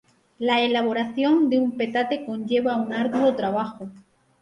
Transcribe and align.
La 0.39 0.59
elaboración 0.61 1.47
de 1.51 1.59
un 1.59 1.77
petate 1.77 2.25
conlleva 2.25 2.75
un 2.75 2.91
arduo 2.91 3.35
trabajo. 3.35 3.91